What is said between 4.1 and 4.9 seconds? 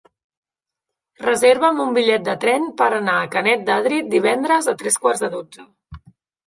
divendres a